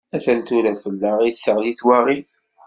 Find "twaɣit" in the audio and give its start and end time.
1.79-2.29